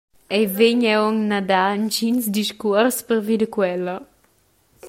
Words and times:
Ei 0.35 0.45
vegn 0.57 0.81
aunc 0.95 1.31
a 1.37 1.39
dar 1.49 1.71
entgins 1.77 2.25
discuors 2.37 2.97
pervia 3.07 3.39
da 3.41 3.47
quella. 3.55 3.97